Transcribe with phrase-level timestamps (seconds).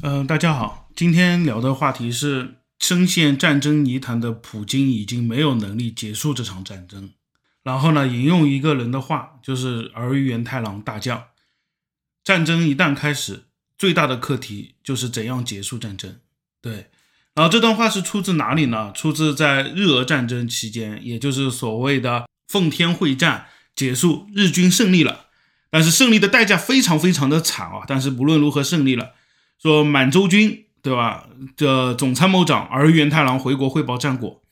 [0.00, 7.10] 嗯、大家好，今天聊的话题是深陷战争泥潭的普京已经没有能力结束这场战争。
[7.64, 11.24] 然后呢，引用一个人的话，就是儿玉源太郎大将，
[12.22, 16.20] 战争一旦开始，最大的课题就是怎样结束战争。
[16.62, 16.86] 对，
[17.34, 18.92] 然后这段话是出自哪里呢？
[18.92, 25.26] 出自在日俄战争期间，也就是所谓的奉天会战结束，日军胜利了，
[25.70, 27.82] 但是胜利的代价非常非常的惨啊！
[27.88, 29.14] 但是不论如何胜利了，
[29.60, 31.26] 说满洲军对吧？
[31.56, 34.42] 这总参谋长儿玉源太郎回国汇报战果。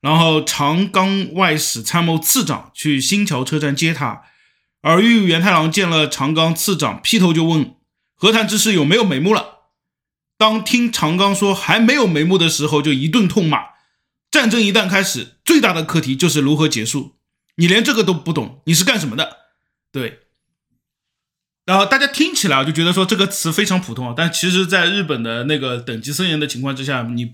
[0.00, 4.22] 然后长冈外史参谋次长去新桥车站接他，
[4.80, 7.74] 而玉源太郎见了长冈次长，劈头就问
[8.14, 9.56] 和谈之事有没有眉目了。
[10.36, 13.58] 当听长冈说还没有眉目的时候，就一顿痛骂：
[14.30, 17.16] 战争一旦开始，最大的课题就是如何结束。
[17.56, 19.36] 你连这个都不懂，你是干什么的？
[19.90, 20.20] 对。
[21.68, 27.30] 然后大家听起来就觉得说这个词非常普通啊，但其实在日本的那个等级森严的情况之下，你。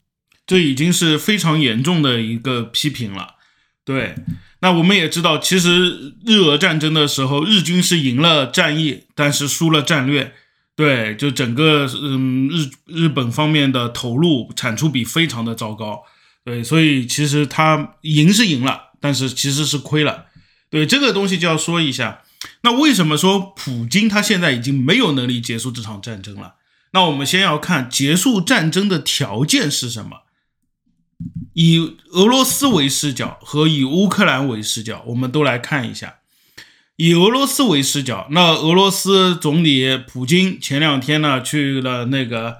[0.46, 3.36] 这已经是非常严重的一个批评了，
[3.82, 4.14] 对。
[4.60, 10.34] 那我们也知道，其实日俄战争的时候，日军是赢了战役，但是输了战略，
[10.76, 11.16] 对。
[11.16, 16.02] 就整个嗯日日本方面的投入产出比非常的糟糕，
[16.44, 16.62] 对。
[16.62, 20.26] 所以其实他赢是赢了，但是其实是亏了，
[20.68, 20.84] 对。
[20.84, 22.20] 这个东西就要说一下，
[22.62, 26.54] 那为什么说普京他现在已经没有能力结束这场战争了？
[26.92, 30.22] 那我们先要看结束战争的条件是什么。
[31.54, 36.16] 以俄罗斯为视角和以乌克兰为视角，我们都来看一下。
[36.96, 42.58] 以俄罗斯为视角，那俄罗斯总理普京前两天呢去了那个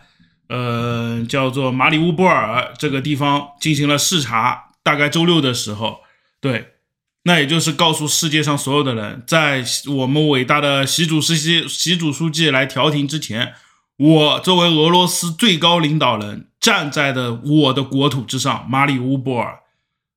[0.48, 6.00] 呃叫做马里乌波尔这个地方进行了视察，大概周六的时候，
[6.40, 6.73] 对，
[7.24, 13.54] 那也就是告诉世界上所有的人，在我们伟大的习主席习主书记来调停之前。
[13.96, 19.60] 我作为俄罗斯最高领导人，站在的我的国土之上，马里乌波尔，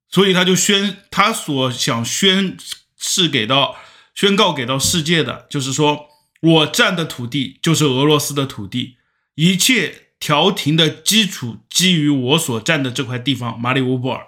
[0.09, 2.57] 所以他就宣他所想宣
[2.97, 3.77] 示给到
[4.15, 6.07] 宣告给到世界的，就是说
[6.41, 8.97] 我占的土地就是俄罗斯的土地，
[9.35, 14.25] 一切调停的基础基于我所占的这块地方，马里乌波尔。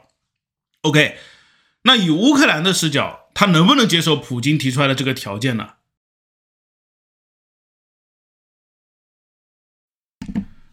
[0.84, 1.18] OK，
[1.90, 5.70] 那以乌克兰的视角，他能不能接受普京提出来的这个条件呢？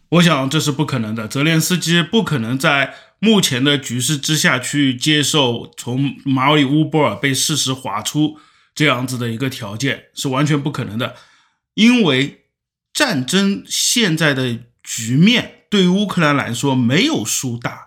[0.09, 8.39] 我想这是不可能的，泽连斯基不可能在目前的局势之下去接受从马里乌波尔被事实划出
[8.75, 11.15] 这样子的一个条件，是完全不可能的。
[11.73, 12.45] 因为
[12.93, 17.86] 战争现在的局面对于乌克兰来说没有输大。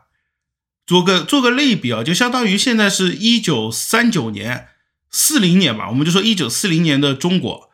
[0.91, 4.67] 做个做个类比啊，就相当于现在是一九三九年、
[5.09, 7.71] 四零年吧，我们就说一九四零年的中国，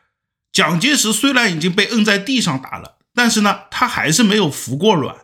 [0.53, 2.97] 蒋介石虽然已经被摁在地上打了。
[3.15, 5.15] 但是呢，他还是没有服过软。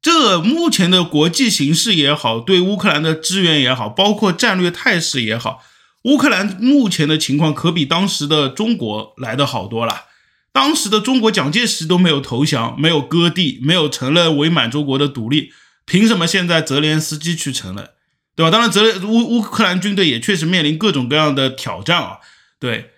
[0.00, 5.64] 这目前的国际形势也好，对乌克兰的支援也好，包括战略态势也好，
[6.04, 10.04] 乌克兰目前的情况可比当时的中国来的好多了。
[10.52, 15.50] 当时的中国，蒋介石都没有投降，没有割地，没有承认伪满洲国的独立，
[15.88, 17.90] 凭什么现在泽连斯基去承认？
[18.36, 18.50] 对吧？
[18.52, 22.18] 当然，泽乌乌克兰军队也确实面临各种各样的挑战啊。
[22.60, 22.92] 对，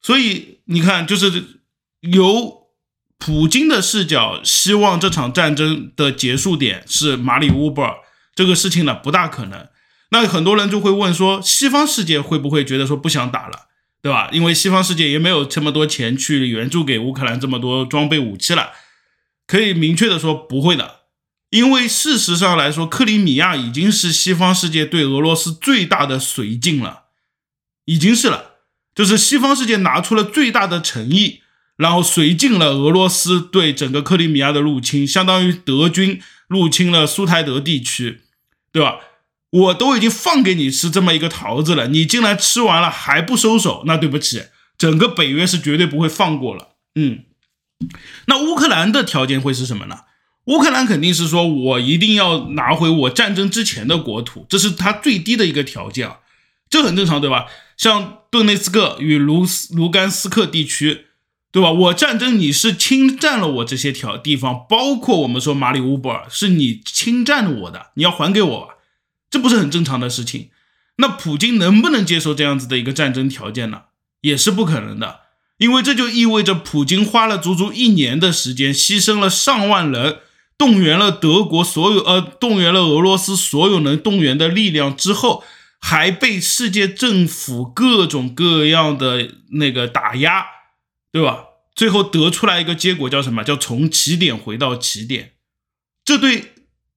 [0.00, 1.42] 所以你看，就是
[2.02, 2.62] 由。
[3.16, 7.94] 普京的视角希望这场战争的结束点是马里乌波尔，
[8.34, 9.68] 这个事情呢不大可能。
[10.10, 13.68] 那很多人就会问说，西方世界会不会觉得说不想打了，
[14.02, 14.28] 对吧？
[14.30, 18.72] 因为西方世界也没有这么多钱去援助给乌克兰这么多装备武器了。
[19.46, 21.03] 可以明确的说不会的，
[21.54, 27.04] 因为事实上来说，克里米亚已经是西方世界对俄罗斯最大的绥靖了，
[27.84, 28.54] 已经是了，
[28.92, 31.42] 就是西方世界拿出了最大的诚意。
[31.76, 38.22] 然后绥靖了俄罗斯对整个克里米亚的入侵，相当于德军入侵了苏台德地区，
[38.72, 38.98] 对吧？
[39.50, 46.70] 我都已经放给你吃这么一个桃子了，你竟然吃完了还不收手，那对不起，整个北约是绝对不会放过了。
[46.96, 47.20] 嗯，
[48.26, 50.00] 那乌克兰的条件会是什么呢？
[50.46, 56.18] 乌克兰肯定是说我一定要拿回我战争之前的国土，这是他最低的一个条件啊，
[56.68, 57.46] 这很正常，对吧？
[57.76, 61.06] 像顿内斯克与卢斯卢甘斯克地区。
[61.54, 61.70] 对吧？
[61.70, 68.70] 我战争你是侵占了我这些条地方，包括我们说马里乌波尔是你侵占了我的，你要还给我，
[69.30, 70.48] 这不是很正常的事情？
[70.96, 73.82] 那普京能不能接受这样子的一个战争条件呢？
[74.22, 75.20] 也是不可能的，
[75.58, 80.16] 因为这就意味着普京花了足足一年的时间，牺牲了上万人，
[80.58, 85.44] 动员了德国所有呃，动员了俄罗斯所有能动员的力量之后，
[85.78, 90.46] 还被世界政府各种各样的那个打压。
[91.14, 91.44] 对吧？
[91.76, 93.44] 最后得出来一个结果叫什么？
[93.44, 95.34] 叫从起点回到起点。
[96.04, 96.54] 这对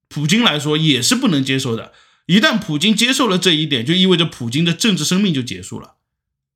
[0.07, 1.93] 普京来说也是不能接受的。
[2.25, 5.97] 一旦普京接受了这一点，就意味着普京的政治生命就结束了，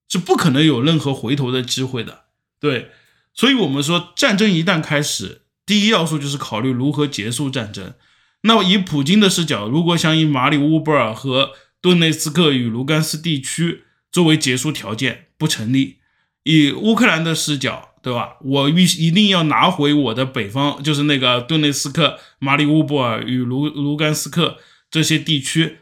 [0.10, 2.24] 是不可能有任何回头的机会的。
[2.60, 2.90] 对，
[3.36, 5.41] 所以我们说，战争一旦开始，
[5.72, 7.94] 第一要素就是考虑如何结束战争。
[8.42, 16.00] 那么以普京的视角，如果想以马里乌波尔和顿内斯克与卢甘斯地区作为结束条件，不成立。
[16.44, 18.32] 以乌克兰的视角，对吧？
[18.42, 24.58] 我必一定要拿回我的北方，就是那个顿内斯克、马里乌波尔与卢卢甘斯克
[24.90, 25.78] 这些地区，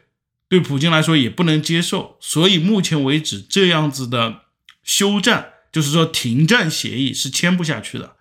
[0.48, 2.16] 对普京来说也不能接受。
[2.20, 4.42] 所以目前为止，这样子的
[4.84, 8.12] 休战，就是说停战协议是签不下去的，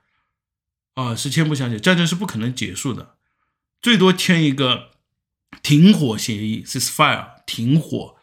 [0.95, 3.15] 啊，是签不下去，战争是不可能结束的。
[3.81, 4.91] 最多签一个
[5.63, 8.17] 停火协议，ceasefire，停火，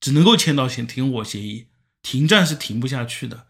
[0.00, 1.66] 只能够签到停停火协议，
[2.02, 3.46] 停战是停不下去的。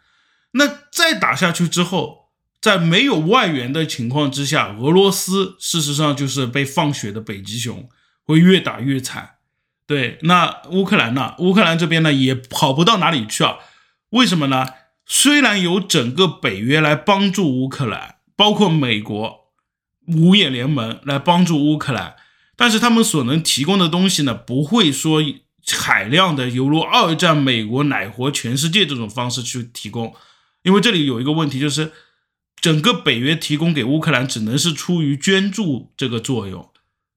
[0.52, 2.30] 那再打下去之后，
[2.60, 7.88] 在没有外援的情况之下，俄罗斯事实上就是被放血的北极熊，
[8.24, 9.36] 会越打越惨。
[9.86, 11.34] 对，那乌克兰呢？
[11.38, 13.56] 乌克兰这边呢也好不到哪里去啊？
[14.10, 14.66] 为什么呢？
[15.06, 19.52] 虽然有整个北约来帮助乌克兰，包括美国。
[20.08, 22.16] 五眼联盟来帮助乌克兰，
[22.56, 25.22] 但是他们所能提供的东西呢，不会说
[25.64, 30.12] 海量的犹如二战美国奶活全世界这种方式去提供，
[30.64, 31.92] 因为这里有一个问题，就是
[32.60, 36.68] 整个北约提供给乌克兰只能是出于捐助这个作用。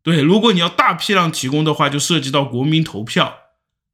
[0.03, 3.35] 对，如果你要大批量提供的话，就涉及到国民投票，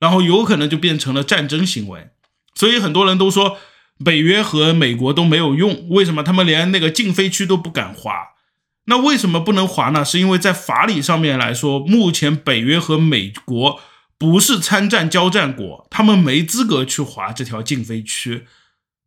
[0.01, 2.09] 然后有可能就变成了战争行为。
[2.55, 3.57] 所以很多人都说
[4.03, 8.11] 北约和美国都没有用，为什么他们连那个禁飞区都不敢划？
[8.85, 10.03] 那为什么不能划呢？
[10.03, 13.79] 是因为在法理上面来说，目前北约和美国
[14.17, 18.45] 不是参战交战国，他们没资格去划这条禁飞区。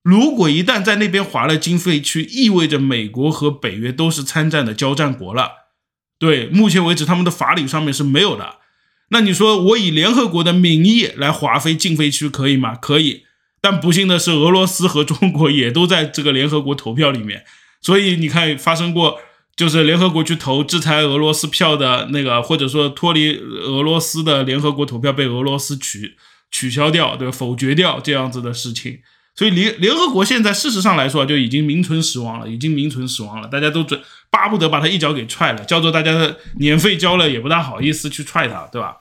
[0.03, 5.71] 如果一旦在那边划了禁飞区，意味着美国和北约都是参战的交战国了。
[6.19, 8.59] 对，目前为止他们的法理上面是没有的。
[9.11, 12.77] 那你说我以联合国的名义来划飞禁飞区可以吗？
[12.77, 13.24] 可以。
[13.65, 17.45] 但不幸的是，俄罗斯和中国也都在这个联合国投票里面，
[17.81, 19.19] 所以你看发生过。
[19.57, 26.17] 就是联合国去投制裁俄罗斯票的那个，或者说脱离俄罗斯的联合国投票被俄罗斯取
[26.51, 27.31] 取消掉，对？
[27.31, 28.99] 否决掉这样子的事情，
[29.37, 33.47] 所以联联合国现在事实上来说就已经名存实亡了，已经名存实亡了。
[33.47, 38.97] 大家都准巴不得把他一脚给踹了，叫做大家的年费交了也不大好意思去踹他，对吧？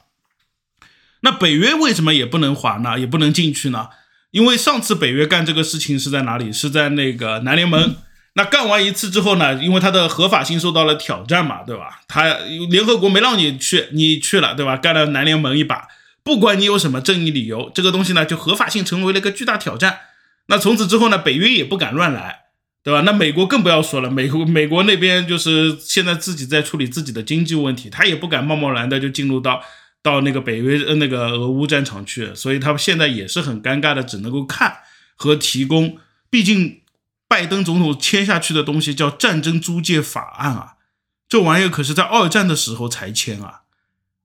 [1.21, 2.99] 那北约为什么也不能还呢？
[2.99, 3.87] 也不能进去呢？
[4.33, 6.51] 因为上次北约干这个事情是在哪里？
[6.51, 7.95] 是在那个南联盟。
[8.33, 9.53] 那干完一次之后呢？
[9.63, 12.01] 因为它的合法性受到了挑战嘛，对吧？
[12.07, 12.39] 他
[12.71, 14.75] 联合国没让你去，你去了，对吧？
[14.75, 15.87] 干了南联盟一把，
[16.23, 19.99] 不管你有什么正义理由，这个东西呢，就合法性成为了一个巨大挑战。
[20.47, 22.39] 那从此之后呢，北约也不敢乱来，
[22.83, 23.01] 对吧？
[23.01, 29.61] 那美国更不要说了，美国美国那边就是现在自己在处理自己的经济问题，他也不敢贸贸然的就进入到
[30.03, 34.77] 到那个北约呃那个俄乌战场去，所以他们现在也是很尴尬的，只能够看
[35.15, 35.97] 和提供，
[36.29, 36.81] 毕竟。
[37.25, 40.75] 拜登总统签下去的东西叫战争租借法案啊，
[41.27, 43.61] 这玩意儿可是在二战的时候才签啊，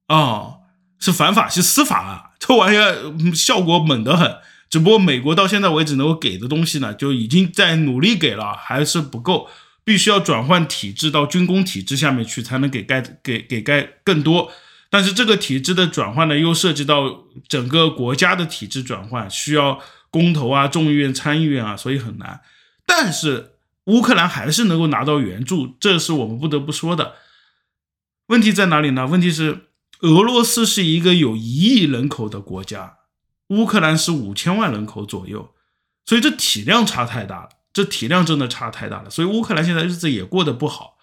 [0.08, 0.58] 哦，
[0.98, 4.36] 是反法西斯法啊，这玩意儿效果猛得很。
[4.68, 9.48] 只不过美国到现在为止能够给的东西呢，就已经在努力给了，还是不够，
[9.82, 14.52] 必须要转换体制到军工体制下面去，才能给盖给给盖更多。
[14.90, 19.80] 但是这个体制的转换呢，又涉及到整个国家的体制转换，需要
[20.10, 22.40] 公投啊、众议院、参议院啊，所以很难。
[22.86, 27.16] 但是乌克兰还是能够拿到援助，这是我们不得不说的。
[28.28, 29.06] 问题在哪里呢？
[29.06, 29.68] 问题是
[30.00, 32.98] 俄罗斯是一个有一亿人口的国家，
[33.48, 35.54] 乌克兰是五千万人口左右，
[36.04, 39.10] 所以这体量差太大了，这体量真的差太大了。
[39.10, 40.97] 所以乌克兰现在日子也过得不好。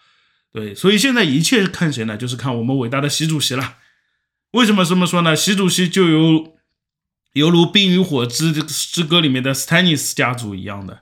[0.55, 2.15] 对，所以现在一切看谁呢？
[2.15, 3.75] 就是看我们伟大的习主席了。
[4.51, 5.35] 为什么这么说呢？
[5.35, 6.55] 习主席就有
[7.33, 11.01] 犹如《冰与火之之歌》里面的斯坦尼斯家族一样的。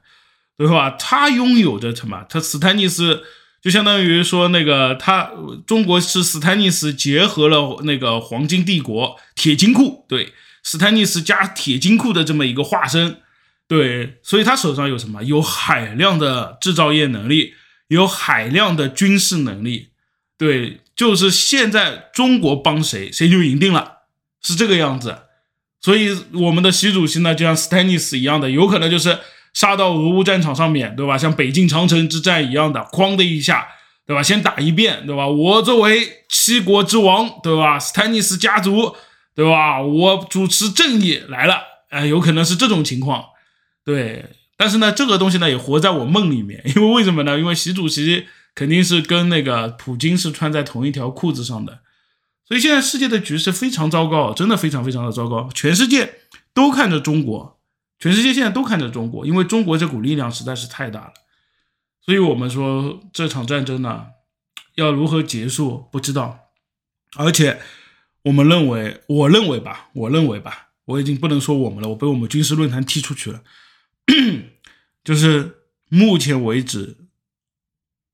[0.56, 0.92] 对吧？
[0.92, 2.26] 他拥有着什么？
[2.30, 3.24] 他斯坦尼斯
[3.60, 5.32] 就相当于说，那个他
[5.66, 10.32] 中国是斯坦尼斯结合了那个黄金帝国铁金库，对，
[10.62, 13.18] 斯坦尼斯加铁金库的这么一个化身，
[13.68, 15.24] 对，所以他手上有什么？
[15.24, 17.56] 有海量的制造业能力，
[17.94, 19.90] 有海量的军事能力，
[20.38, 24.00] 对，就是现在中国帮谁，谁就赢定了，
[24.42, 25.20] 是这个样子。
[25.80, 29.20] 所以我们的习主席呢，就像斯坦尼斯一样的，有可能就是。
[29.54, 31.16] 杀到俄乌战场上面对吧？
[31.16, 33.68] 像北境长城之战一样的，哐的一下，
[34.08, 34.24] 对吧？
[34.24, 35.28] 先打一遍，对吧？
[35.28, 37.78] 我作为七国之王，对吧？
[37.78, 38.96] 斯坦尼斯家族，
[39.36, 39.80] 对吧？
[39.80, 43.26] 我主持正义来了，哎，有可能是这种情况。
[43.86, 47.38] 对，但是呢，这个东西呢也活在我梦里面， 因为为什么呢？
[47.40, 51.80] 因为习主席肯定是跟那个普京是穿在同一条裤子上的，
[52.48, 56.20] 所以现在世界的局势非常糟糕，真的非常非常的糟糕，全世界
[56.54, 57.60] 都看着中国，
[57.98, 61.14] 全世界现在都看着中国，因为中国这股力量实在是太大了，
[62.06, 64.06] 所以我们说这场战争呢
[64.76, 66.40] 要如何结束不知道，
[67.16, 67.60] 而且
[68.26, 73.42] 我们认为，我认为吧，我认为吧，我已经不能说我们了，我被我们军事论坛踢出去了。
[75.04, 76.98] 就是目前为止，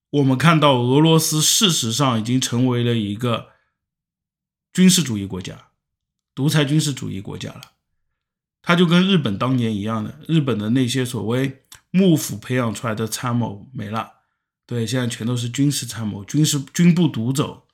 [0.10, 3.50] 我们看到俄罗斯事实上已经成为了一个
[4.72, 5.70] 军事主义国家，
[6.34, 7.62] 独裁军事主义国家了。
[8.62, 14.12] 它就跟日本当年一样的，日本的那些所谓幕府培养出来的参谋没了，
[14.68, 17.66] 对，现在全都是军事参谋，军事军部独走。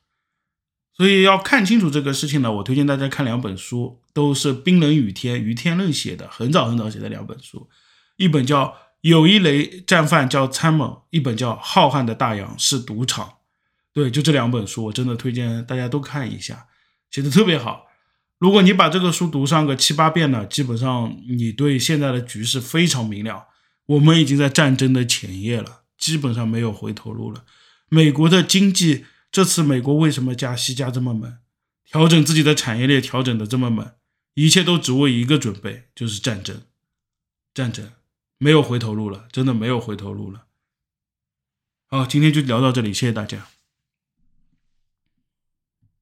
[0.93, 7.69] 所以要看清楚这个事情呢，我推荐大家看两本书，都是冰冷雨天于天任写的，很早很早写的两本书。
[8.17, 8.65] 一本叫
[9.01, 13.25] 《有一雷战犯叫参谋》，一本叫《浩瀚的大洋是赌场》。
[13.93, 16.67] 对，就这两本书，我真的推荐大家都看一下，
[17.09, 17.85] 写的特别好。
[18.37, 23.47] 如果你把这个书读上个七八遍呢，基本上你对现在的局势非常明了。
[23.85, 27.45] 我们已经在战争的前夜了，基本上没有回头路了。
[27.87, 31.37] 美国的经济这次美国为什么加息加这么猛，
[31.85, 33.91] 调整自己的产业链调整的这么猛，
[34.33, 36.63] 一切都只为一个准备，就是战争，
[37.53, 37.89] 战争。
[38.37, 40.45] 没有回头路了，真的没有回头路了。
[41.87, 43.47] 好，今天就聊到这里，谢谢大家。